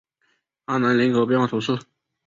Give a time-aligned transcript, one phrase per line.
[0.65, 1.77] 阿南人口变化图示